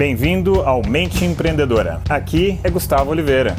Bem-vindo 0.00 0.62
ao 0.62 0.80
Mente 0.82 1.26
Empreendedora. 1.26 2.00
Aqui 2.08 2.58
é 2.64 2.70
Gustavo 2.70 3.10
Oliveira. 3.10 3.54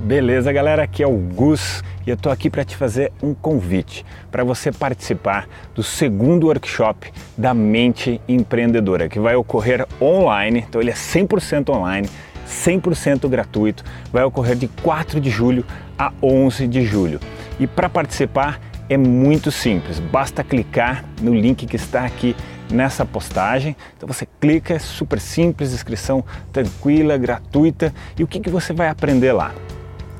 Beleza, 0.00 0.52
galera? 0.52 0.82
Aqui 0.82 1.00
é 1.00 1.06
o 1.06 1.16
Gus 1.16 1.84
e 2.04 2.10
eu 2.10 2.16
tô 2.16 2.28
aqui 2.28 2.50
para 2.50 2.64
te 2.64 2.74
fazer 2.74 3.12
um 3.22 3.32
convite 3.32 4.04
para 4.32 4.42
você 4.42 4.72
participar 4.72 5.48
do 5.76 5.82
segundo 5.84 6.48
workshop 6.48 7.12
da 7.38 7.54
Mente 7.54 8.20
Empreendedora, 8.26 9.08
que 9.08 9.20
vai 9.20 9.36
ocorrer 9.36 9.86
online. 10.02 10.64
Então 10.68 10.80
ele 10.80 10.90
é 10.90 10.94
100% 10.94 11.68
online, 11.68 12.10
100% 12.44 13.28
gratuito. 13.28 13.84
Vai 14.12 14.24
ocorrer 14.24 14.56
de 14.56 14.66
4 14.66 15.20
de 15.20 15.30
julho 15.30 15.64
a 15.96 16.12
11 16.20 16.66
de 16.66 16.82
julho. 16.84 17.20
E 17.60 17.66
para 17.68 17.88
participar 17.88 18.60
é 18.88 18.96
muito 18.96 19.50
simples, 19.50 19.98
basta 19.98 20.44
clicar 20.44 21.04
no 21.20 21.34
link 21.34 21.66
que 21.66 21.76
está 21.76 22.04
aqui 22.04 22.36
nessa 22.70 23.04
postagem. 23.04 23.76
Então 23.96 24.06
você 24.06 24.26
clica, 24.40 24.74
é 24.74 24.78
super 24.78 25.20
simples, 25.20 25.72
inscrição 25.72 26.24
tranquila, 26.52 27.16
gratuita. 27.16 27.92
E 28.18 28.22
o 28.22 28.26
que, 28.26 28.40
que 28.40 28.50
você 28.50 28.72
vai 28.72 28.88
aprender 28.88 29.32
lá? 29.32 29.52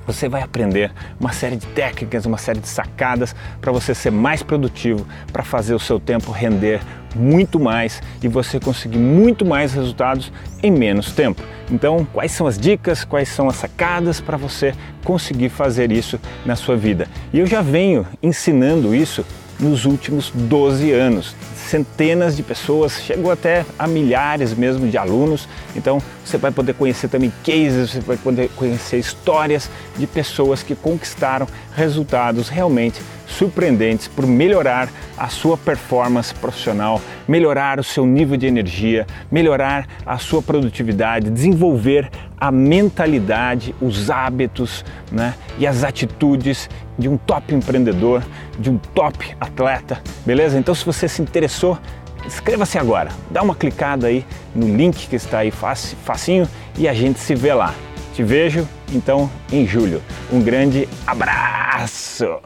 Você 0.06 0.28
vai 0.28 0.42
aprender 0.42 0.92
uma 1.18 1.32
série 1.32 1.56
de 1.56 1.66
técnicas, 1.68 2.26
uma 2.26 2.38
série 2.38 2.60
de 2.60 2.68
sacadas 2.68 3.34
para 3.60 3.72
você 3.72 3.92
ser 3.92 4.12
mais 4.12 4.42
produtivo, 4.42 5.06
para 5.32 5.42
fazer 5.42 5.74
o 5.74 5.80
seu 5.80 5.98
tempo 5.98 6.30
render 6.30 6.80
muito 7.16 7.58
mais 7.58 8.00
e 8.22 8.28
você 8.28 8.60
conseguir 8.60 8.98
muito 8.98 9.44
mais 9.44 9.74
resultados 9.74 10.32
em 10.62 10.70
menos 10.70 11.12
tempo. 11.12 11.42
Então, 11.70 12.06
quais 12.12 12.32
são 12.32 12.46
as 12.46 12.58
dicas, 12.58 13.04
quais 13.04 13.28
são 13.28 13.48
as 13.48 13.56
sacadas 13.56 14.20
para 14.20 14.36
você 14.36 14.74
conseguir 15.04 15.48
fazer 15.48 15.90
isso 15.90 16.20
na 16.44 16.54
sua 16.54 16.76
vida? 16.76 17.08
E 17.32 17.38
eu 17.38 17.46
já 17.46 17.62
venho 17.62 18.06
ensinando 18.22 18.94
isso 18.94 19.24
nos 19.58 19.84
últimos 19.84 20.30
12 20.30 20.92
anos 20.92 21.34
centenas 21.66 22.36
de 22.36 22.42
pessoas, 22.42 23.02
chegou 23.02 23.30
até 23.30 23.66
a 23.78 23.86
milhares 23.86 24.54
mesmo 24.54 24.88
de 24.88 24.96
alunos. 24.96 25.48
Então 25.74 26.00
você 26.24 26.38
vai 26.38 26.50
poder 26.50 26.74
conhecer 26.74 27.08
também 27.08 27.32
cases, 27.44 27.90
você 27.90 28.00
vai 28.00 28.16
poder 28.16 28.48
conhecer 28.56 28.98
histórias 28.98 29.68
de 29.96 30.06
pessoas 30.06 30.62
que 30.62 30.74
conquistaram 30.74 31.46
resultados 31.74 32.48
realmente 32.48 33.00
surpreendentes 33.26 34.08
por 34.08 34.26
melhorar 34.26 34.88
a 35.16 35.28
sua 35.28 35.56
performance 35.56 36.34
profissional, 36.34 37.00
melhorar 37.26 37.80
o 37.80 37.84
seu 37.84 38.06
nível 38.06 38.36
de 38.36 38.46
energia, 38.46 39.06
melhorar 39.30 39.86
a 40.04 40.18
sua 40.18 40.40
produtividade, 40.40 41.30
desenvolver 41.30 42.10
a 42.38 42.50
mentalidade, 42.50 43.74
os 43.80 44.10
hábitos 44.10 44.84
né, 45.10 45.34
e 45.58 45.66
as 45.66 45.84
atitudes 45.84 46.68
de 46.98 47.08
um 47.08 47.16
top 47.16 47.54
empreendedor, 47.54 48.22
de 48.58 48.70
um 48.70 48.78
top 48.78 49.34
atleta, 49.40 50.00
beleza? 50.24 50.58
Então, 50.58 50.74
se 50.74 50.84
você 50.84 51.08
se 51.08 51.20
interessou, 51.20 51.78
inscreva-se 52.24 52.78
agora, 52.78 53.10
dá 53.30 53.42
uma 53.42 53.54
clicada 53.54 54.06
aí 54.06 54.24
no 54.54 54.66
link 54.76 55.08
que 55.08 55.16
está 55.16 55.38
aí 55.38 55.50
facinho 55.50 56.48
e 56.76 56.88
a 56.88 56.94
gente 56.94 57.18
se 57.18 57.34
vê 57.34 57.52
lá. 57.52 57.74
Te 58.14 58.22
vejo 58.22 58.66
então 58.92 59.30
em 59.52 59.66
julho. 59.66 60.02
Um 60.32 60.40
grande 60.42 60.88
abraço! 61.06 62.40